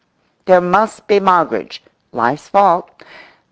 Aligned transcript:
There 0.45 0.61
must 0.61 1.05
be 1.05 1.19
Moggridge—life's 1.19 2.47
fault. 2.49 2.89